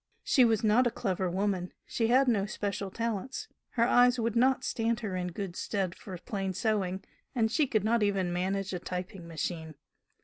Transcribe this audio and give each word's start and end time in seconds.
She 0.23 0.43
was 0.45 0.63
not 0.63 0.87
a 0.87 0.89
clever 0.89 1.29
woman, 1.29 1.73
she 1.85 2.07
had 2.07 2.27
no 2.27 2.47
special 2.47 2.89
talents, 2.89 3.47
her 3.73 3.83
eyes 3.87 4.19
would 4.19 4.35
not 4.35 4.63
stand 4.63 5.01
her 5.01 5.15
in 5.15 5.27
good 5.27 5.55
stead 5.55 5.93
for 5.93 6.17
plain 6.17 6.53
sewing, 6.53 7.03
and 7.35 7.51
she 7.51 7.67
could 7.67 7.83
not 7.83 8.01
even 8.01 8.33
manage 8.33 8.73
a 8.73 8.79
typing 8.79 9.27
machine. 9.27 9.75